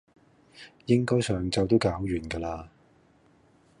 [0.87, 2.71] 應該上晝都搞完㗎啦